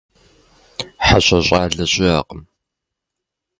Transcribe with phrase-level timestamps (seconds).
[1.05, 2.41] ХьэщӀэ щӀалэ щыӀэкъым.